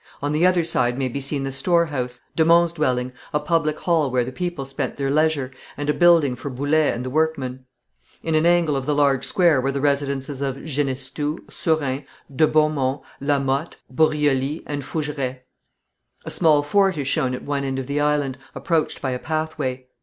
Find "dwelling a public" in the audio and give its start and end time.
2.73-3.77